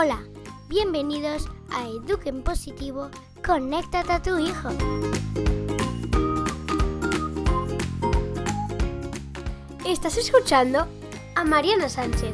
Hola, 0.00 0.22
bienvenidos 0.68 1.48
a 1.72 1.88
Eduquen 1.88 2.44
Positivo, 2.44 3.10
conéctate 3.44 4.12
a 4.12 4.22
tu 4.22 4.38
hijo. 4.38 4.68
Estás 9.84 10.16
escuchando 10.16 10.86
a 11.34 11.44
Mariana 11.44 11.88
Sánchez. 11.88 12.32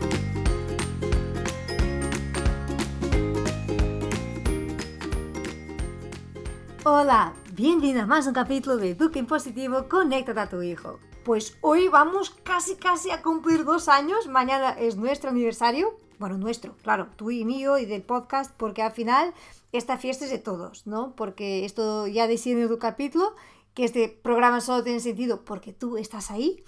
Hola, 6.84 7.32
bienvenida 7.54 8.02
a 8.02 8.06
más 8.06 8.26
un 8.26 8.34
capítulo 8.34 8.76
de 8.76 8.90
Eduquen 8.90 9.26
Positivo, 9.26 9.88
conéctate 9.88 10.38
a 10.38 10.50
tu 10.50 10.60
hijo. 10.60 10.98
Pues 11.24 11.56
hoy 11.62 11.88
vamos 11.88 12.28
casi 12.28 12.76
casi 12.76 13.10
a 13.10 13.22
cumplir 13.22 13.64
dos 13.64 13.88
años, 13.88 14.26
mañana 14.28 14.72
es 14.72 14.96
nuestro 14.96 15.30
aniversario, 15.30 15.96
bueno, 16.18 16.38
nuestro, 16.38 16.76
claro, 16.82 17.08
tú 17.16 17.30
y 17.30 17.44
mío 17.44 17.78
y 17.78 17.86
del 17.86 18.02
podcast, 18.02 18.54
porque 18.56 18.82
al 18.82 18.92
final 18.92 19.34
esta 19.72 19.98
fiesta 19.98 20.24
es 20.24 20.30
de 20.30 20.38
todos, 20.38 20.86
¿no? 20.86 21.14
Porque 21.16 21.64
esto 21.64 22.06
ya 22.06 22.26
decía 22.26 22.52
en 22.52 22.68
tu 22.68 22.78
capítulo, 22.78 23.34
que 23.74 23.84
este 23.84 24.08
programa 24.08 24.60
solo 24.60 24.84
tiene 24.84 25.00
sentido 25.00 25.44
porque 25.44 25.72
tú 25.72 25.96
estás 25.96 26.30
ahí. 26.30 26.64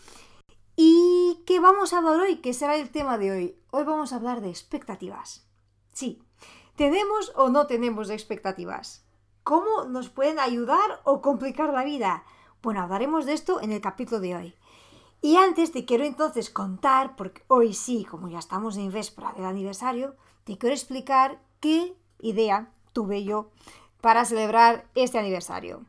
¿Y 0.74 1.42
qué 1.46 1.60
vamos 1.60 1.92
a 1.92 1.98
hablar 1.98 2.20
hoy? 2.20 2.36
¿Qué 2.36 2.52
será 2.52 2.76
el 2.76 2.90
tema 2.90 3.16
de 3.16 3.30
hoy? 3.30 3.58
Hoy 3.70 3.84
vamos 3.84 4.12
a 4.12 4.16
hablar 4.16 4.40
de 4.40 4.50
expectativas. 4.50 5.48
Sí, 5.92 6.22
¿tenemos 6.76 7.32
o 7.36 7.48
no 7.48 7.66
tenemos 7.66 8.10
expectativas? 8.10 9.06
¿Cómo 9.42 9.84
nos 9.84 10.10
pueden 10.10 10.38
ayudar 10.38 11.00
o 11.04 11.22
complicar 11.22 11.72
la 11.72 11.84
vida? 11.84 12.24
Bueno, 12.62 12.82
hablaremos 12.82 13.24
de 13.24 13.32
esto 13.32 13.60
en 13.62 13.72
el 13.72 13.80
capítulo 13.80 14.20
de 14.20 14.34
hoy. 14.34 14.54
Y 15.22 15.36
antes 15.36 15.72
te 15.72 15.84
quiero 15.84 16.04
entonces 16.04 16.50
contar, 16.50 17.16
porque 17.16 17.42
hoy 17.48 17.74
sí, 17.74 18.04
como 18.04 18.28
ya 18.28 18.38
estamos 18.38 18.76
en 18.76 18.92
véspera 18.92 19.32
del 19.32 19.46
aniversario, 19.46 20.16
te 20.44 20.58
quiero 20.58 20.74
explicar 20.74 21.40
qué 21.60 21.96
idea 22.20 22.72
tuve 22.92 23.24
yo 23.24 23.50
para 24.00 24.24
celebrar 24.24 24.86
este 24.94 25.18
aniversario. 25.18 25.84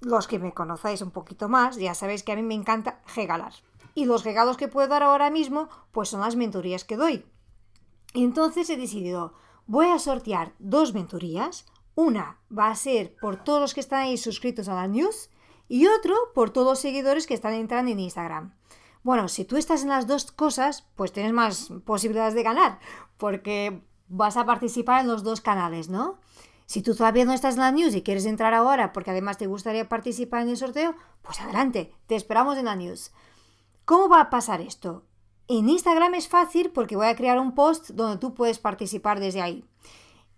Los 0.00 0.26
que 0.26 0.38
me 0.38 0.52
conocéis 0.52 1.02
un 1.02 1.10
poquito 1.10 1.48
más, 1.48 1.76
ya 1.76 1.94
sabéis 1.94 2.22
que 2.22 2.32
a 2.32 2.36
mí 2.36 2.42
me 2.42 2.54
encanta 2.54 3.00
regalar. 3.14 3.52
Y 3.94 4.06
los 4.06 4.24
regalos 4.24 4.56
que 4.56 4.68
puedo 4.68 4.88
dar 4.88 5.02
ahora 5.02 5.30
mismo, 5.30 5.68
pues 5.92 6.08
son 6.08 6.22
las 6.22 6.36
mentorías 6.36 6.84
que 6.84 6.96
doy. 6.96 7.24
Entonces 8.14 8.68
he 8.70 8.76
decidido, 8.76 9.34
voy 9.66 9.86
a 9.86 9.98
sortear 9.98 10.54
dos 10.58 10.94
mentorías. 10.94 11.66
Una 11.94 12.38
va 12.56 12.68
a 12.68 12.74
ser 12.74 13.14
por 13.20 13.36
todos 13.36 13.60
los 13.60 13.74
que 13.74 13.80
están 13.80 14.00
ahí 14.00 14.16
suscritos 14.16 14.68
a 14.68 14.74
la 14.74 14.88
news 14.88 15.28
y 15.72 15.86
otro 15.86 16.14
por 16.34 16.50
todos 16.50 16.66
los 16.66 16.80
seguidores 16.80 17.26
que 17.26 17.32
están 17.32 17.54
entrando 17.54 17.90
en 17.90 17.98
Instagram. 17.98 18.52
Bueno, 19.02 19.28
si 19.28 19.46
tú 19.46 19.56
estás 19.56 19.80
en 19.80 19.88
las 19.88 20.06
dos 20.06 20.30
cosas, 20.30 20.86
pues 20.96 21.14
tienes 21.14 21.32
más 21.32 21.72
posibilidades 21.86 22.34
de 22.34 22.42
ganar, 22.42 22.78
porque 23.16 23.82
vas 24.06 24.36
a 24.36 24.44
participar 24.44 25.00
en 25.00 25.06
los 25.06 25.22
dos 25.22 25.40
canales, 25.40 25.88
¿no? 25.88 26.20
Si 26.66 26.82
tú 26.82 26.94
todavía 26.94 27.24
no 27.24 27.32
estás 27.32 27.54
en 27.54 27.62
la 27.62 27.72
news 27.72 27.94
y 27.94 28.02
quieres 28.02 28.26
entrar 28.26 28.52
ahora 28.52 28.92
porque 28.92 29.12
además 29.12 29.38
te 29.38 29.46
gustaría 29.46 29.88
participar 29.88 30.42
en 30.42 30.50
el 30.50 30.58
sorteo, 30.58 30.94
pues 31.22 31.40
adelante, 31.40 31.94
te 32.06 32.16
esperamos 32.16 32.58
en 32.58 32.66
la 32.66 32.76
news. 32.76 33.10
¿Cómo 33.86 34.10
va 34.10 34.20
a 34.20 34.28
pasar 34.28 34.60
esto? 34.60 35.06
En 35.48 35.70
Instagram 35.70 36.12
es 36.16 36.28
fácil 36.28 36.70
porque 36.70 36.96
voy 36.96 37.06
a 37.06 37.16
crear 37.16 37.38
un 37.38 37.54
post 37.54 37.92
donde 37.92 38.18
tú 38.18 38.34
puedes 38.34 38.58
participar 38.58 39.20
desde 39.20 39.40
ahí. 39.40 39.64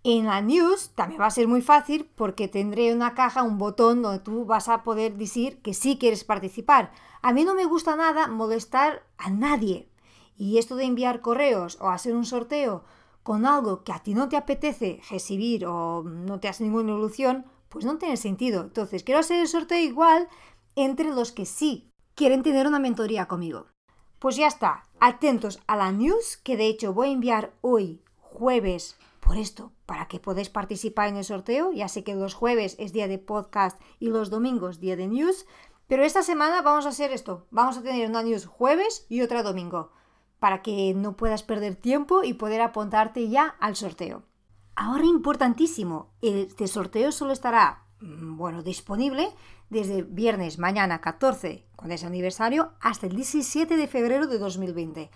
En 0.07 0.27
la 0.27 0.43
news 0.43 0.91
también 0.95 1.19
va 1.19 1.27
a 1.27 1.31
ser 1.31 1.49
muy 1.49 1.63
fácil 1.63 2.11
porque 2.15 2.47
tendré 2.47 2.93
una 2.93 3.15
caja, 3.15 3.43
un 3.43 3.57
botón 3.57 4.03
donde 4.03 4.19
tú 4.19 4.45
vas 4.45 4.69
a 4.69 4.83
poder 4.83 5.17
decir 5.17 5.63
que 5.63 5.73
sí 5.73 5.97
quieres 5.99 6.25
participar. 6.25 6.93
A 7.23 7.33
mí 7.33 7.43
no 7.43 7.55
me 7.55 7.65
gusta 7.65 7.97
nada 7.97 8.29
molestar 8.29 9.03
a 9.17 9.31
nadie. 9.31 9.89
Y 10.37 10.59
esto 10.59 10.77
de 10.77 10.85
enviar 10.85 11.23
correos 11.23 11.79
o 11.81 11.89
hacer 11.89 12.15
un 12.15 12.27
sorteo 12.27 12.85
con 13.23 13.47
algo 13.47 13.83
que 13.83 13.93
a 13.93 14.01
ti 14.01 14.13
no 14.13 14.29
te 14.29 14.37
apetece 14.37 15.01
recibir 15.09 15.65
o 15.65 16.03
no 16.03 16.39
te 16.39 16.49
hace 16.49 16.65
ninguna 16.65 16.93
ilusión, 16.93 17.47
pues 17.71 17.87
no 17.87 17.97
tiene 17.97 18.19
sentido. 18.19 18.61
Entonces, 18.61 19.05
quiero 19.05 19.21
hacer 19.21 19.41
el 19.41 19.49
sorteo 19.49 19.79
igual 19.79 20.29
entre 20.77 21.15
los 21.15 21.33
que 21.33 21.47
sí 21.47 21.89
quieren 22.15 22.43
tener 22.43 22.67
una 22.67 22.79
mentoría 22.79 23.27
conmigo. 23.27 23.69
Pues 24.19 24.37
ya 24.37 24.49
está, 24.49 24.85
atentos 25.01 25.61
a 25.67 25.77
la 25.77 25.93
news 25.93 26.37
que 26.37 26.59
de 26.59 26.67
hecho 26.67 26.93
voy 26.93 27.09
a 27.09 27.13
enviar 27.13 27.55
hoy, 27.63 28.03
jueves 28.21 28.99
por 29.25 29.39
esto, 29.39 29.73
para 29.87 30.07
que 30.07 30.21
podáis 30.21 30.51
participar 30.51 31.09
en 31.09 31.17
el 31.17 31.25
sorteo. 31.25 31.73
Ya 31.73 31.89
sé 31.89 32.05
que 32.05 32.15
los 32.15 32.35
jueves 32.35 32.77
es 32.79 32.93
día 32.93 33.09
de 33.09 33.19
podcast 33.19 33.81
y 33.99 34.09
los 34.09 34.29
domingos 34.29 34.81
día 34.81 34.97
de 34.97 35.09
news, 35.09 35.47
pero 35.89 36.05
esta 36.05 36.23
semana 36.23 36.61
vamos 36.63 36.85
a 36.87 36.91
hacer 36.91 37.11
esto. 37.11 37.47
Vamos 37.51 37.79
a 37.79 37.83
tener 37.83 38.09
una 38.09 38.23
news 38.23 38.47
jueves 38.47 39.07
y 39.09 39.23
otra 39.23 39.43
domingo, 39.43 39.91
para 40.39 40.63
que 40.63 40.93
no 40.95 41.17
puedas 41.17 41.43
perder 41.43 41.75
tiempo 41.75 42.23
y 42.23 42.35
poder 42.35 42.61
apuntarte 42.61 43.29
ya 43.29 43.57
al 43.61 43.77
sorteo. 43.77 44.25
Ahora 44.77 45.07
importantísimo, 45.07 46.11
este 46.21 46.67
sorteo 46.67 47.11
solo 47.11 47.33
estará, 47.33 47.85
mm, 48.01 48.37
bueno, 48.37 48.63
disponible 48.63 49.33
desde 49.71 50.03
viernes 50.03 50.59
mañana 50.59 51.01
14, 51.01 51.67
cuando 51.77 51.95
es 51.95 52.05
aniversario, 52.05 52.73
hasta 52.81 53.07
el 53.07 53.17
17 53.17 53.77
de 53.77 53.89
febrero 53.89 54.27
de 54.27 54.39
2020. 54.39 55.11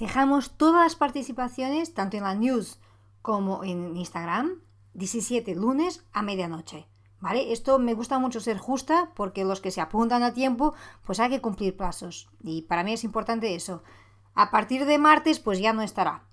Dejamos 0.00 0.56
todas 0.56 0.84
las 0.84 0.96
participaciones, 0.96 1.92
tanto 1.92 2.16
en 2.16 2.22
la 2.22 2.34
news 2.34 2.80
como 3.22 3.64
en 3.64 3.96
Instagram, 3.96 4.60
17 4.94 5.54
lunes 5.54 6.04
a 6.12 6.22
medianoche. 6.22 6.88
¿Vale? 7.20 7.52
Esto 7.52 7.78
me 7.78 7.94
gusta 7.94 8.18
mucho 8.18 8.40
ser 8.40 8.58
justa 8.58 9.12
porque 9.14 9.44
los 9.44 9.60
que 9.60 9.70
se 9.70 9.80
apuntan 9.80 10.24
a 10.24 10.34
tiempo, 10.34 10.74
pues 11.06 11.20
hay 11.20 11.30
que 11.30 11.40
cumplir 11.40 11.76
plazos. 11.76 12.28
Y 12.42 12.62
para 12.62 12.82
mí 12.82 12.92
es 12.92 13.04
importante 13.04 13.54
eso. 13.54 13.84
A 14.34 14.50
partir 14.50 14.86
de 14.86 14.98
martes, 14.98 15.38
pues 15.38 15.60
ya 15.60 15.72
no 15.72 15.82
estará. 15.82 16.26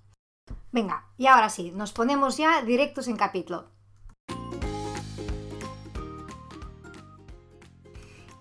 Venga, 0.72 1.08
y 1.16 1.28
ahora 1.28 1.48
sí, 1.48 1.70
nos 1.70 1.92
ponemos 1.92 2.38
ya 2.38 2.62
directos 2.62 3.06
en 3.06 3.16
capítulo. 3.16 3.70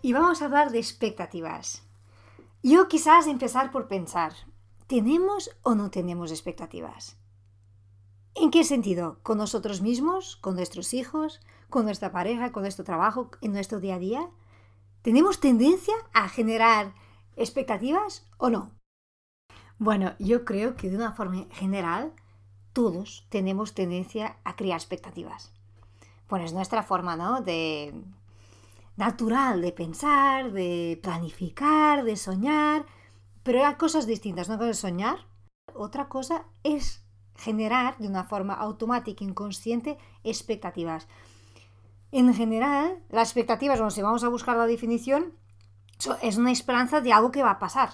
Y 0.01 0.13
vamos 0.13 0.41
a 0.41 0.45
hablar 0.45 0.71
de 0.71 0.79
expectativas. 0.79 1.83
Yo 2.63 2.87
quizás 2.87 3.27
empezar 3.27 3.69
por 3.69 3.87
pensar, 3.87 4.33
¿tenemos 4.87 5.51
o 5.61 5.75
no 5.75 5.91
tenemos 5.91 6.31
expectativas? 6.31 7.18
¿En 8.35 8.51
qué 8.51 8.63
sentido? 8.63 9.19
¿Con 9.23 9.37
nosotros 9.37 9.81
mismos? 9.81 10.35
¿Con 10.37 10.55
nuestros 10.55 10.93
hijos? 10.93 11.41
¿Con 11.69 11.85
nuestra 11.85 12.11
pareja? 12.11 12.51
¿Con 12.51 12.63
nuestro 12.63 12.85
trabajo? 12.85 13.31
¿En 13.41 13.51
nuestro 13.51 13.79
día 13.79 13.95
a 13.95 13.99
día? 13.99 14.29
¿Tenemos 15.01 15.39
tendencia 15.39 15.93
a 16.13 16.29
generar 16.29 16.93
expectativas 17.35 18.27
o 18.37 18.49
no? 18.49 18.71
Bueno, 19.77 20.13
yo 20.19 20.45
creo 20.45 20.75
que 20.75 20.89
de 20.89 20.97
una 20.97 21.13
forma 21.13 21.45
general 21.51 22.13
todos 22.73 23.25
tenemos 23.29 23.73
tendencia 23.73 24.37
a 24.43 24.55
crear 24.55 24.77
expectativas. 24.77 25.53
Bueno, 26.27 26.45
es 26.45 26.53
nuestra 26.53 26.83
forma, 26.83 27.15
¿no? 27.15 27.41
De 27.41 27.93
natural 28.99 29.61
de 29.61 29.71
pensar, 29.71 30.51
de 30.51 30.99
planificar, 31.01 32.03
de 32.03 32.17
soñar, 32.17 32.85
pero 33.43 33.65
hay 33.65 33.75
cosas 33.75 34.05
distintas. 34.05 34.49
Es 34.49 34.77
soñar, 34.77 35.25
otra 35.73 36.09
cosa 36.09 36.45
es 36.63 37.01
generar 37.39 37.97
de 37.97 38.07
una 38.07 38.25
forma 38.25 38.53
automática, 38.53 39.23
inconsciente, 39.23 39.97
expectativas. 40.23 41.07
En 42.11 42.33
general, 42.33 43.01
las 43.09 43.29
expectativas, 43.29 43.79
bueno, 43.79 43.91
si 43.91 44.01
vamos 44.01 44.23
a 44.23 44.29
buscar 44.29 44.57
la 44.57 44.67
definición, 44.67 45.33
es 46.21 46.37
una 46.37 46.51
esperanza 46.51 47.01
de 47.01 47.13
algo 47.13 47.31
que 47.31 47.43
va 47.43 47.51
a 47.51 47.59
pasar. 47.59 47.91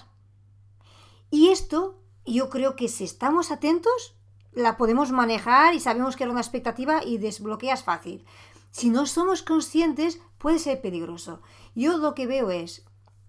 Y 1.30 1.48
esto, 1.48 2.00
yo 2.24 2.50
creo 2.50 2.76
que 2.76 2.88
si 2.88 3.04
estamos 3.04 3.50
atentos, 3.50 4.16
la 4.52 4.76
podemos 4.76 5.12
manejar 5.12 5.74
y 5.74 5.80
sabemos 5.80 6.16
que 6.16 6.24
era 6.24 6.32
una 6.32 6.40
expectativa 6.40 7.04
y 7.04 7.18
desbloqueas 7.18 7.84
fácil. 7.84 8.24
Si 8.70 8.90
no 8.90 9.06
somos 9.06 9.42
conscientes, 9.42 10.20
puede 10.38 10.58
ser 10.58 10.80
peligroso. 10.80 11.40
Yo 11.74 11.98
lo 11.98 12.14
que 12.14 12.26
veo 12.26 12.50
es, 12.50 12.84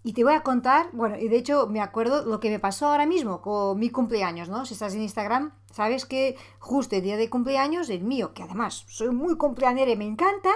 y 0.08 0.14
te 0.14 0.24
voy 0.24 0.36
a 0.36 0.42
contar, 0.42 0.90
bueno, 0.94 1.18
y 1.18 1.28
de 1.28 1.36
hecho 1.36 1.68
me 1.68 1.82
acuerdo 1.82 2.24
lo 2.24 2.40
que 2.40 2.50
me 2.50 2.60
pasó 2.60 2.88
ahora 2.88 3.06
mismo 3.06 3.42
con 3.42 3.78
mi 3.78 3.90
cumpleaños, 3.90 4.48
¿no? 4.48 4.66
Si 4.66 4.74
estás 4.74 4.96
en 4.96 5.02
Instagram, 5.02 5.52
sabes 5.70 6.06
que 6.06 6.38
justo 6.60 6.96
el 6.96 7.02
día 7.02 7.18
de 7.18 7.30
cumpleaños, 7.30 7.90
el 7.90 8.06
mío, 8.06 8.34
que 8.34 8.42
además 8.42 8.86
soy 8.88 9.10
muy 9.10 9.36
cumpleañera 9.36 9.92
y 9.92 9.98
me 9.98 10.06
encanta, 10.06 10.52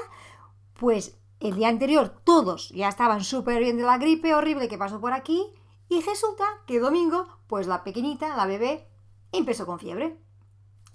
pues 0.79 1.17
el 1.41 1.55
día 1.55 1.67
anterior 1.67 2.21
todos 2.23 2.69
ya 2.69 2.87
estaban 2.87 3.25
súper 3.25 3.59
bien 3.59 3.75
de 3.75 3.83
la 3.83 3.97
gripe 3.97 4.33
horrible 4.33 4.69
que 4.69 4.77
pasó 4.77 5.01
por 5.01 5.11
aquí 5.11 5.45
y 5.89 5.99
resulta 5.99 6.45
que 6.65 6.79
domingo, 6.79 7.27
pues 7.47 7.67
la 7.67 7.83
pequeñita, 7.83 8.37
la 8.37 8.45
bebé, 8.45 8.87
empezó 9.33 9.65
con 9.65 9.79
fiebre. 9.79 10.17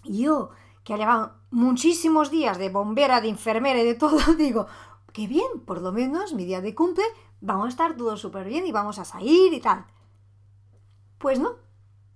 Yo, 0.02 0.48
que 0.82 0.96
llevado 0.96 1.34
muchísimos 1.50 2.30
días 2.30 2.56
de 2.56 2.70
bombera, 2.70 3.20
de 3.20 3.28
enfermera 3.28 3.82
y 3.82 3.84
de 3.84 3.96
todo, 3.96 4.18
digo, 4.38 4.66
qué 5.12 5.26
bien, 5.26 5.60
por 5.66 5.82
lo 5.82 5.92
menos 5.92 6.32
mi 6.32 6.46
día 6.46 6.62
de 6.62 6.74
cumple 6.74 7.04
vamos 7.40 7.66
a 7.66 7.68
estar 7.70 7.96
todos 7.96 8.20
súper 8.20 8.46
bien 8.46 8.66
y 8.66 8.72
vamos 8.72 8.98
a 8.98 9.04
salir 9.04 9.52
y 9.52 9.60
tal. 9.60 9.86
Pues 11.18 11.38
no, 11.38 11.56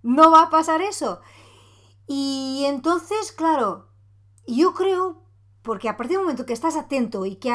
no 0.03 0.31
va 0.31 0.43
a 0.43 0.51
pasar 0.51 0.83
eso. 0.83 1.21
Y 2.07 2.65
entonces, 2.67 3.33
claro, 3.33 3.89
yo 4.47 4.75
creo, 4.75 5.23
porque 5.63 5.89
a 5.89 5.97
partir 5.97 6.17
del 6.17 6.25
momento 6.25 6.47
que 6.47 6.53
estás 6.53 6.77
atento 6.77 7.25
y 7.27 7.37
que 7.37 7.53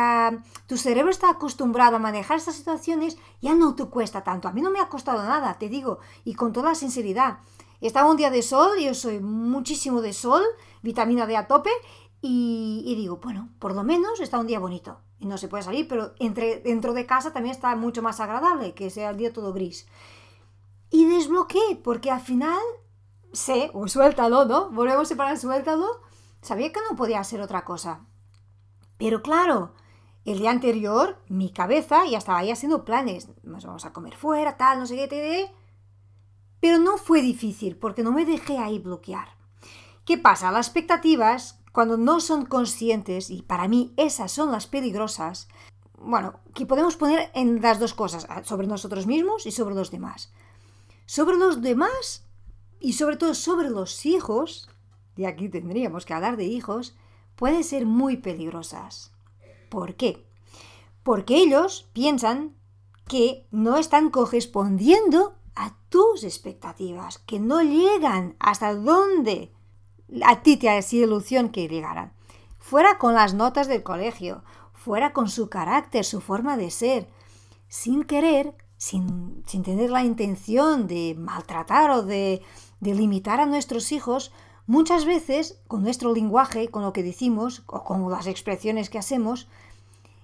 tu 0.68 0.78
cerebro 0.78 1.12
está 1.12 1.30
acostumbrado 1.30 1.98
a 1.98 2.00
manejar 2.00 2.38
estas 2.38 2.56
situaciones, 2.56 3.18
ya 3.42 3.54
no 3.54 3.76
te 3.76 3.86
cuesta 3.86 4.24
tanto. 4.24 4.48
A 4.48 4.54
mí 4.54 4.62
no 4.62 4.72
me 4.72 4.80
ha 4.80 4.90
costado 4.90 5.24
nada, 5.24 5.58
te 5.58 5.70
digo, 5.70 6.00
y 6.24 6.36
con 6.36 6.54
toda 6.54 6.76
sinceridad. 6.76 7.40
estaba 7.82 8.10
un 8.10 8.18
día 8.18 8.32
de 8.32 8.42
sol, 8.42 8.80
yo 8.80 8.94
soy 8.94 9.20
muchísimo 9.20 10.02
de 10.02 10.14
sol, 10.14 10.44
vitamina 10.82 11.28
D 11.28 11.36
a 11.36 11.48
tope, 11.48 11.72
y, 12.28 12.96
digo, 12.96 13.18
bueno, 13.18 13.50
por 13.60 13.76
lo 13.76 13.84
menos 13.84 14.20
está 14.20 14.40
un 14.40 14.48
día 14.48 14.60
bonito. 14.60 15.00
No 15.20 15.38
se 15.38 15.48
puede 15.48 15.64
salir, 15.64 15.88
pero 15.88 16.14
entre, 16.20 16.60
dentro 16.60 16.94
de 16.94 17.06
casa 17.06 17.32
también 17.32 17.56
está 17.56 17.76
mucho 17.76 18.02
más 18.02 18.20
agradable 18.20 18.74
que 18.74 18.90
sea 18.90 19.10
el 19.10 19.18
día 19.18 19.34
todo 19.34 19.54
gris. 19.54 19.88
Y 20.90 21.06
desbloqueé, 21.06 21.78
porque 21.84 22.12
al 22.12 22.22
final 22.22 22.60
sé, 23.32 23.72
o 23.74 23.88
suéltalo, 23.88 24.46
¿no? 24.46 24.70
Volvemos 24.72 25.04
a 25.04 25.06
separar, 25.06 25.38
suéltalo. 25.38 26.02
Sabía 26.42 26.72
que 26.72 26.80
no 26.90 26.96
podía 26.96 27.24
ser 27.24 27.42
otra 27.42 27.66
cosa. 27.66 28.06
Pero 28.98 29.22
claro, 29.22 29.74
el 30.26 30.40
día 30.40 30.52
anterior 30.52 31.22
mi 31.28 31.52
cabeza 31.52 32.06
ya 32.06 32.18
estaba 32.18 32.40
ahí 32.40 32.52
haciendo 32.52 32.86
planes. 32.86 33.30
Nos 33.44 33.66
vamos 33.66 33.86
a 33.86 33.94
comer 33.94 34.16
fuera, 34.16 34.58
tal, 34.58 34.80
no 34.80 34.86
sé 34.86 34.96
qué, 34.96 35.08
te 35.08 35.54
Pero 36.60 36.80
no 36.80 36.98
fue 36.98 37.22
difícil 37.22 37.78
porque 37.78 38.04
no 38.04 38.12
me 38.12 38.26
dejé 38.26 38.58
ahí 38.58 38.80
bloquear. 38.80 39.30
¿Qué 40.06 40.18
pasa? 40.18 40.52
Las 40.52 40.68
expectativas, 40.68 41.60
cuando 41.76 41.98
no 41.98 42.22
son 42.22 42.46
conscientes, 42.46 43.30
y 43.30 43.42
para 43.42 43.68
mí 43.68 43.94
esas 43.98 44.32
son 44.32 44.50
las 44.50 44.66
peligrosas, 44.66 45.50
bueno, 46.00 46.40
que 46.54 46.66
podemos 46.66 46.96
poner 46.96 47.30
en 47.36 47.62
las 47.62 47.82
dos 47.82 47.94
cosas, 47.94 48.26
sobre 48.46 48.66
nosotros 48.66 49.08
mismos 49.08 49.46
y 49.46 49.52
sobre 49.52 49.76
los 49.76 49.92
demás. 49.92 50.32
Sobre 51.06 51.36
los 51.36 51.62
demás 51.62 52.24
y 52.80 52.94
sobre 52.94 53.18
todo 53.18 53.34
sobre 53.34 53.70
los 53.70 54.06
hijos, 54.06 54.70
y 55.18 55.26
aquí 55.26 55.50
tendríamos 55.50 56.06
que 56.06 56.14
hablar 56.14 56.38
de 56.38 56.46
hijos, 56.46 56.96
pueden 57.36 57.66
ser 57.66 57.86
muy 57.86 58.16
peligrosas. 58.16 59.12
¿Por 59.68 59.96
qué? 59.96 60.26
Porque 61.04 61.36
ellos 61.36 61.90
piensan 61.92 62.56
que 63.06 63.48
no 63.52 63.76
están 63.76 64.12
correspondiendo 64.12 65.36
a 65.56 65.76
tus 65.90 66.24
expectativas, 66.24 67.18
que 67.18 67.42
no 67.42 67.62
llegan 67.62 68.38
hasta 68.40 68.74
donde 68.74 69.52
a 70.24 70.42
ti 70.42 70.58
te 70.58 70.70
ha 70.70 70.82
sido 70.82 71.06
ilusión 71.06 71.50
que 71.50 71.68
llegaran. 71.68 72.14
Fuera 72.60 72.98
con 72.98 73.14
las 73.14 73.34
notas 73.34 73.68
del 73.68 73.84
colegio, 73.84 74.44
fuera 74.74 75.14
con 75.14 75.30
su 75.30 75.50
carácter, 75.50 76.06
su 76.06 76.22
forma 76.22 76.58
de 76.58 76.72
ser, 76.72 77.08
sin 77.68 78.04
querer, 78.04 78.56
sin, 78.78 79.44
sin 79.48 79.64
tener 79.64 79.90
la 79.90 80.04
intención 80.04 80.88
de 80.88 81.16
maltratar 81.18 81.90
o 81.92 82.04
de, 82.04 82.42
de 82.80 82.94
limitar 82.94 83.40
a 83.40 83.46
nuestros 83.46 83.92
hijos, 83.92 84.32
muchas 84.68 85.06
veces 85.06 85.60
con 85.68 85.84
nuestro 85.84 86.14
lenguaje, 86.14 86.70
con 86.70 86.84
lo 86.84 86.94
que 86.94 87.04
decimos 87.04 87.64
o 87.68 87.84
con 87.84 88.10
las 88.12 88.28
expresiones 88.28 88.90
que 88.90 89.00
hacemos, 89.00 89.48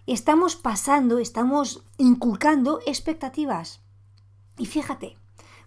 estamos 0.08 0.56
pasando, 0.56 1.20
estamos 1.20 1.84
inculcando 1.98 2.80
expectativas. 2.86 3.82
Y 4.58 4.66
fíjate, 4.66 5.18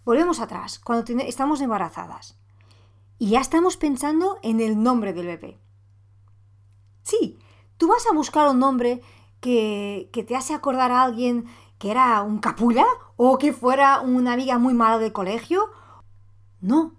volvemos 0.05 0.41
atrás, 0.41 0.79
cuando 0.79 1.05
estamos 1.23 1.61
embarazadas 1.61 2.37
y 3.25 3.31
ya 3.31 3.41
estamos 3.41 3.79
pensando 3.79 4.39
en 4.43 4.61
el 4.61 4.83
nombre 4.83 5.15
del 5.15 5.29
bebé. 5.29 5.59
Sí, 7.05 7.39
tú 7.79 7.89
vas 7.89 8.07
a 8.07 8.15
buscar 8.15 8.51
un 8.51 8.59
nombre 8.59 9.01
que, 9.41 10.11
que 10.13 10.25
te 10.25 10.37
hace 10.37 10.53
acordar 10.53 10.93
a 10.93 11.03
alguien 11.03 11.47
que 11.79 11.91
era 11.91 12.21
un 12.23 12.39
capula 12.39 12.85
o 13.17 13.39
que 13.39 13.55
fuera 13.55 14.03
una 14.03 14.35
amiga 14.35 14.59
muy 14.59 14.75
mala 14.75 14.99
del 14.99 15.13
colegio 15.13 15.71
no. 16.61 16.97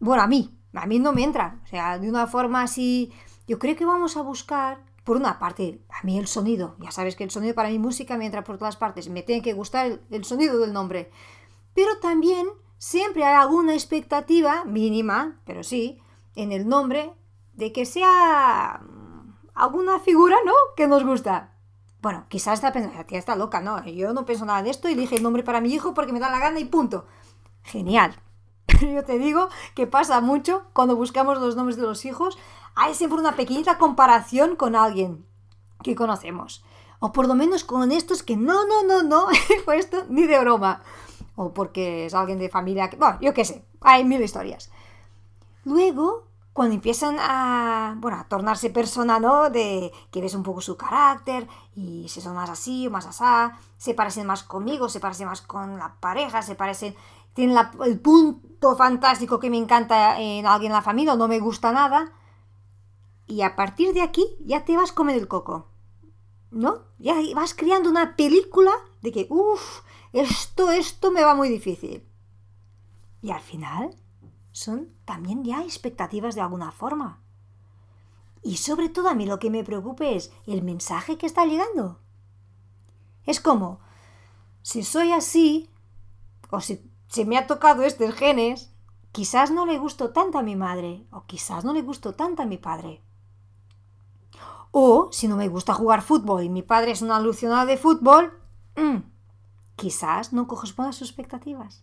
Bueno, 0.00 0.24
a 0.24 0.26
mí, 0.26 0.58
a 0.72 0.86
mí 0.86 0.98
no 0.98 1.12
me 1.12 1.22
entra. 1.22 1.60
O 1.62 1.66
sea, 1.68 2.00
de 2.00 2.08
una 2.08 2.26
forma 2.26 2.62
así, 2.62 3.12
yo 3.46 3.60
creo 3.60 3.76
que 3.76 3.84
vamos 3.84 4.16
a 4.16 4.22
buscar, 4.22 4.84
por 5.04 5.16
una 5.16 5.38
parte, 5.38 5.84
a 5.88 6.04
mí 6.04 6.18
el 6.18 6.26
sonido. 6.26 6.74
Ya 6.80 6.90
sabes 6.90 7.14
que 7.14 7.22
el 7.22 7.30
sonido 7.30 7.54
para 7.54 7.68
mi 7.68 7.78
música 7.78 8.16
me 8.16 8.26
entra 8.26 8.42
por 8.42 8.58
todas 8.58 8.76
partes. 8.76 9.08
Me 9.08 9.22
tiene 9.22 9.40
que 9.40 9.52
gustar 9.52 10.00
el, 10.10 10.24
sonido 10.24 10.58
del 10.58 10.72
nombre. 10.72 11.12
Pero 11.74 11.98
también 12.00 12.48
siempre 12.84 13.24
hay 13.24 13.34
alguna 13.34 13.72
expectativa 13.72 14.66
mínima, 14.66 15.40
pero 15.46 15.64
sí, 15.64 16.02
en 16.36 16.52
el 16.52 16.68
nombre 16.68 17.14
de 17.54 17.72
que 17.72 17.86
sea 17.86 18.82
mm, 18.84 19.36
alguna 19.54 20.00
figura, 20.00 20.36
¿no? 20.44 20.52
Que 20.76 20.86
nos 20.86 21.02
gusta. 21.02 21.54
Bueno, 22.02 22.26
quizás 22.28 22.54
está 22.54 22.74
pensando, 22.74 23.02
tía 23.06 23.18
está 23.18 23.36
loca, 23.36 23.62
¿no? 23.62 23.82
Yo 23.86 24.12
no 24.12 24.26
pienso 24.26 24.44
nada 24.44 24.62
de 24.62 24.68
esto 24.68 24.90
y 24.90 24.94
dije 24.94 25.16
el 25.16 25.22
nombre 25.22 25.42
para 25.42 25.62
mi 25.62 25.72
hijo 25.72 25.94
porque 25.94 26.12
me 26.12 26.20
da 26.20 26.30
la 26.30 26.38
gana 26.38 26.60
y 26.60 26.66
punto. 26.66 27.06
Genial. 27.62 28.14
yo 28.82 29.02
te 29.02 29.18
digo 29.18 29.48
que 29.74 29.86
pasa 29.86 30.20
mucho 30.20 30.64
cuando 30.74 30.94
buscamos 30.94 31.40
los 31.40 31.56
nombres 31.56 31.78
de 31.78 31.84
los 31.84 32.04
hijos. 32.04 32.36
Hay 32.74 32.94
siempre 32.94 33.18
una 33.18 33.34
pequeñita 33.34 33.78
comparación 33.78 34.56
con 34.56 34.76
alguien 34.76 35.24
que 35.82 35.94
conocemos. 35.94 36.62
O 36.98 37.12
por 37.12 37.28
lo 37.28 37.34
menos 37.34 37.64
con 37.64 37.92
estos 37.92 38.22
que 38.22 38.36
no, 38.36 38.66
no, 38.66 38.84
no, 38.84 39.02
no, 39.02 39.28
esto 39.72 40.04
ni 40.10 40.26
de 40.26 40.38
broma. 40.38 40.82
O 41.36 41.52
porque 41.52 42.06
es 42.06 42.14
alguien 42.14 42.38
de 42.38 42.48
familia 42.48 42.90
que... 42.90 42.96
Bueno, 42.96 43.18
yo 43.20 43.34
qué 43.34 43.44
sé, 43.44 43.64
hay 43.80 44.04
mil 44.04 44.22
historias. 44.22 44.70
Luego, 45.64 46.28
cuando 46.52 46.74
empiezan 46.74 47.16
a, 47.18 47.96
bueno, 47.98 48.18
a 48.18 48.28
tornarse 48.28 48.70
persona, 48.70 49.18
¿no? 49.18 49.50
De 49.50 49.92
que 50.10 50.20
ves 50.20 50.34
un 50.34 50.42
poco 50.42 50.60
su 50.60 50.76
carácter 50.76 51.48
y 51.74 52.08
si 52.08 52.20
son 52.20 52.34
más 52.34 52.50
así 52.50 52.86
o 52.86 52.90
más 52.90 53.06
asá, 53.06 53.58
se 53.76 53.94
parecen 53.94 54.26
más 54.26 54.44
conmigo, 54.44 54.88
se 54.88 55.00
parecen 55.00 55.26
más 55.26 55.42
con 55.42 55.78
la 55.78 55.96
pareja, 56.00 56.42
se 56.42 56.54
parecen 56.54 56.94
tiene 57.34 57.56
el 57.84 58.00
punto 58.00 58.76
fantástico 58.76 59.40
que 59.40 59.50
me 59.50 59.58
encanta 59.58 60.20
en 60.20 60.46
alguien 60.46 60.70
en 60.70 60.76
la 60.76 60.82
familia 60.82 61.14
o 61.14 61.16
no 61.16 61.28
me 61.28 61.40
gusta 61.40 61.72
nada. 61.72 62.12
Y 63.26 63.42
a 63.42 63.56
partir 63.56 63.92
de 63.92 64.02
aquí 64.02 64.24
ya 64.44 64.64
te 64.64 64.76
vas 64.76 64.92
a 64.92 64.94
comer 64.94 65.16
el 65.16 65.28
coco. 65.28 65.66
¿No? 66.50 66.82
Ya 66.98 67.16
vas 67.34 67.54
creando 67.54 67.90
una 67.90 68.14
película 68.14 68.70
de 69.04 69.12
que, 69.12 69.26
uff, 69.28 69.82
esto, 70.14 70.70
esto 70.70 71.10
me 71.10 71.22
va 71.22 71.34
muy 71.34 71.50
difícil. 71.50 72.08
Y 73.20 73.32
al 73.32 73.42
final 73.42 73.94
son 74.50 74.88
también 75.04 75.44
ya 75.44 75.62
expectativas 75.62 76.34
de 76.34 76.40
alguna 76.40 76.72
forma. 76.72 77.20
Y 78.42 78.56
sobre 78.56 78.88
todo 78.88 79.10
a 79.10 79.14
mí 79.14 79.26
lo 79.26 79.38
que 79.38 79.50
me 79.50 79.62
preocupa 79.62 80.06
es 80.06 80.32
el 80.46 80.62
mensaje 80.62 81.18
que 81.18 81.26
está 81.26 81.44
llegando. 81.44 82.00
Es 83.26 83.40
como, 83.40 83.78
si 84.62 84.82
soy 84.82 85.12
así, 85.12 85.68
o 86.48 86.62
si 86.62 86.90
se 87.08 87.26
me 87.26 87.36
ha 87.36 87.46
tocado 87.46 87.82
estos 87.82 88.14
genes, 88.14 88.70
quizás 89.12 89.50
no 89.50 89.66
le 89.66 89.76
gustó 89.76 90.12
tanto 90.12 90.38
a 90.38 90.42
mi 90.42 90.56
madre 90.56 91.04
o 91.10 91.26
quizás 91.26 91.62
no 91.62 91.74
le 91.74 91.82
gustó 91.82 92.14
tanto 92.14 92.40
a 92.40 92.46
mi 92.46 92.56
padre. 92.56 93.02
O 94.70 95.10
si 95.12 95.28
no 95.28 95.36
me 95.36 95.48
gusta 95.48 95.74
jugar 95.74 96.00
fútbol 96.00 96.42
y 96.42 96.48
mi 96.48 96.62
padre 96.62 96.92
es 96.92 97.02
una 97.02 97.16
alucinada 97.16 97.66
de 97.66 97.76
fútbol, 97.76 98.40
mm, 98.76 98.98
quizás 99.76 100.32
no 100.32 100.46
corresponda 100.46 100.90
a 100.90 100.92
sus 100.92 101.08
expectativas. 101.08 101.82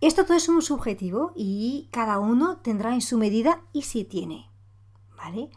Esto 0.00 0.24
todo 0.24 0.36
es 0.36 0.48
un 0.48 0.60
subjetivo 0.60 1.32
y 1.34 1.88
cada 1.90 2.18
uno 2.18 2.58
tendrá 2.58 2.92
en 2.92 3.00
su 3.00 3.16
medida 3.16 3.62
y 3.72 3.82
si 3.82 4.04
tiene. 4.04 4.50
¿Vale? 5.16 5.50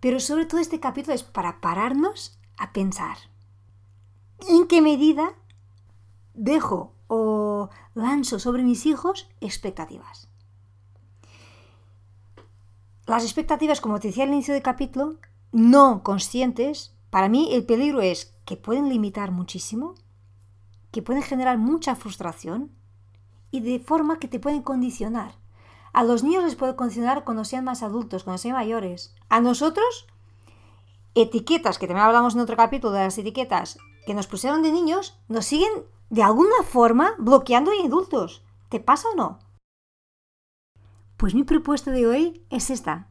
Pero 0.00 0.18
sobre 0.18 0.46
todo 0.46 0.60
este 0.60 0.80
capítulo 0.80 1.14
es 1.14 1.22
para 1.22 1.60
pararnos 1.60 2.38
a 2.58 2.72
pensar. 2.72 3.16
¿En 4.48 4.66
qué 4.66 4.82
medida 4.82 5.36
dejo 6.34 6.94
o 7.06 7.68
lanzo 7.94 8.38
sobre 8.38 8.62
mis 8.62 8.86
hijos 8.86 9.28
expectativas. 9.40 10.28
Las 13.06 13.24
expectativas, 13.24 13.80
como 13.80 14.00
te 14.00 14.08
decía 14.08 14.24
al 14.24 14.32
inicio 14.32 14.54
del 14.54 14.62
capítulo, 14.62 15.16
no 15.50 16.02
conscientes, 16.02 16.94
para 17.10 17.28
mí 17.28 17.52
el 17.52 17.66
peligro 17.66 18.00
es 18.00 18.31
que 18.44 18.56
pueden 18.56 18.88
limitar 18.88 19.30
muchísimo, 19.30 19.94
que 20.90 21.02
pueden 21.02 21.22
generar 21.22 21.58
mucha 21.58 21.96
frustración 21.96 22.70
y 23.50 23.60
de 23.60 23.80
forma 23.80 24.18
que 24.18 24.28
te 24.28 24.40
pueden 24.40 24.62
condicionar. 24.62 25.34
A 25.92 26.04
los 26.04 26.22
niños 26.22 26.44
les 26.44 26.56
puede 26.56 26.74
condicionar 26.74 27.24
cuando 27.24 27.44
sean 27.44 27.64
más 27.64 27.82
adultos, 27.82 28.24
cuando 28.24 28.38
sean 28.38 28.54
mayores. 28.54 29.14
A 29.28 29.40
nosotros, 29.40 30.06
etiquetas, 31.14 31.78
que 31.78 31.86
también 31.86 32.06
hablamos 32.06 32.34
en 32.34 32.40
otro 32.40 32.56
capítulo 32.56 32.92
de 32.92 33.04
las 33.04 33.18
etiquetas, 33.18 33.78
que 34.06 34.14
nos 34.14 34.26
pusieron 34.26 34.62
de 34.62 34.72
niños, 34.72 35.18
nos 35.28 35.46
siguen 35.46 35.70
de 36.10 36.22
alguna 36.22 36.62
forma 36.64 37.14
bloqueando 37.18 37.70
a 37.70 37.86
adultos. 37.86 38.42
¿Te 38.68 38.80
pasa 38.80 39.08
o 39.10 39.16
no? 39.16 39.38
Pues 41.16 41.34
mi 41.34 41.44
propuesta 41.44 41.90
de 41.90 42.06
hoy 42.06 42.44
es 42.50 42.70
esta. 42.70 43.08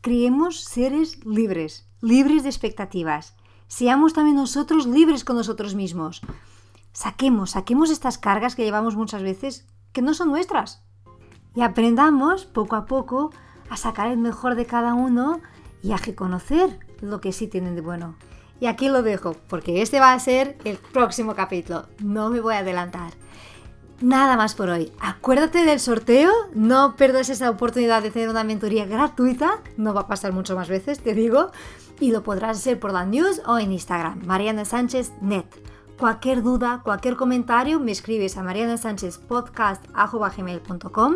Creemos 0.00 0.60
seres 0.60 1.24
libres, 1.24 1.88
libres 2.00 2.42
de 2.42 2.48
expectativas. 2.48 3.36
Seamos 3.72 4.12
también 4.12 4.36
nosotros 4.36 4.86
libres 4.86 5.24
con 5.24 5.34
nosotros 5.34 5.74
mismos. 5.74 6.20
Saquemos, 6.92 7.52
saquemos 7.52 7.88
estas 7.88 8.18
cargas 8.18 8.54
que 8.54 8.66
llevamos 8.66 8.96
muchas 8.96 9.22
veces 9.22 9.66
que 9.94 10.02
no 10.02 10.12
son 10.12 10.28
nuestras. 10.28 10.82
Y 11.54 11.62
aprendamos 11.62 12.44
poco 12.44 12.76
a 12.76 12.84
poco 12.84 13.30
a 13.70 13.78
sacar 13.78 14.08
el 14.08 14.18
mejor 14.18 14.56
de 14.56 14.66
cada 14.66 14.92
uno 14.92 15.40
y 15.82 15.92
a 15.92 15.96
reconocer 15.96 16.80
lo 17.00 17.22
que 17.22 17.32
sí 17.32 17.46
tienen 17.46 17.74
de 17.74 17.80
bueno. 17.80 18.14
Y 18.60 18.66
aquí 18.66 18.90
lo 18.90 19.02
dejo, 19.02 19.36
porque 19.48 19.80
este 19.80 20.00
va 20.00 20.12
a 20.12 20.20
ser 20.20 20.58
el 20.64 20.76
próximo 20.76 21.34
capítulo. 21.34 21.86
No 21.98 22.28
me 22.28 22.42
voy 22.42 22.56
a 22.56 22.58
adelantar. 22.58 23.21
Nada 24.02 24.36
más 24.36 24.54
por 24.56 24.68
hoy. 24.68 24.90
Acuérdate 24.98 25.64
del 25.64 25.78
sorteo, 25.78 26.32
no 26.54 26.96
pierdas 26.96 27.28
esa 27.28 27.48
oportunidad 27.48 28.02
de 28.02 28.10
tener 28.10 28.28
una 28.28 28.42
mentoría 28.42 28.84
gratuita, 28.84 29.60
no 29.76 29.94
va 29.94 30.00
a 30.02 30.08
pasar 30.08 30.32
mucho 30.32 30.56
más 30.56 30.68
veces, 30.68 30.98
te 30.98 31.14
digo, 31.14 31.52
y 32.00 32.10
lo 32.10 32.24
podrás 32.24 32.58
hacer 32.58 32.80
por 32.80 32.92
la 32.92 33.06
news 33.06 33.40
o 33.46 33.60
en 33.60 33.70
Instagram, 33.70 34.26
Mariana 34.26 34.64
Sánchez 34.64 35.12
Net. 35.20 35.46
Cualquier 36.00 36.42
duda, 36.42 36.80
cualquier 36.82 37.14
comentario, 37.14 37.78
me 37.78 37.92
escribes 37.92 38.36
a 38.36 38.42
marianasanchezpodcast.com 38.42 41.14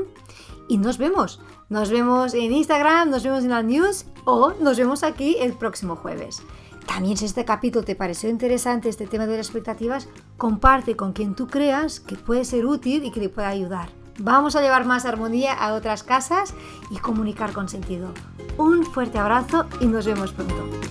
y 0.69 0.79
nos 0.79 0.99
vemos. 0.99 1.41
Nos 1.69 1.91
vemos 1.91 2.35
en 2.35 2.53
Instagram, 2.53 3.11
nos 3.11 3.25
vemos 3.25 3.43
en 3.43 3.51
la 3.51 3.65
news 3.65 4.07
o 4.25 4.53
nos 4.61 4.79
vemos 4.79 5.03
aquí 5.03 5.37
el 5.41 5.55
próximo 5.55 5.97
jueves. 5.97 6.41
También 6.87 7.17
si 7.17 7.25
este 7.25 7.45
capítulo 7.45 7.85
te 7.85 7.97
pareció 7.97 8.31
interesante, 8.31 8.89
este 8.89 9.07
tema 9.07 9.27
de 9.27 9.37
las 9.37 9.47
expectativas, 9.47 10.09
comparte 10.37 10.97
con 10.97 11.13
quien 11.13 11.35
tú 11.35 11.47
creas 11.47 12.01
que 12.01 12.17
puede 12.17 12.45
ser 12.45 12.65
útil 12.67 13.05
y 13.05 13.11
que 13.11 13.21
te 13.21 13.29
pueda 13.29 13.49
ayudar. 13.49 13.89
Vamos 14.19 14.57
a 14.57 14.63
llevar 14.63 14.87
más 14.87 15.05
armonía 15.05 15.53
a 15.53 15.75
otras 15.75 16.03
casas 16.03 16.55
y 16.91 16.97
comunicar 16.97 17.53
con 17.53 17.69
sentido. 17.69 18.13
Un 18.57 18.85
fuerte 18.85 19.19
abrazo 19.19 19.67
y 19.81 19.87
nos 19.87 20.07
vemos 20.07 20.33
pronto. 20.33 20.86